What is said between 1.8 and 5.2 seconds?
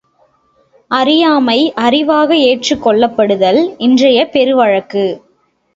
அறிவாக ஏற்றுக் கொள்ளப்படுதல் இன்றைய பெரு வழக்கு.